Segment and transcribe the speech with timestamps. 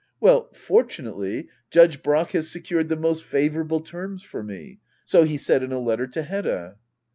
[0.19, 1.49] Well, fortunately.
[1.69, 5.77] Judge Brack has secured the most favourable terms for me,— so he said in a
[5.77, 6.77] letter to Hedda.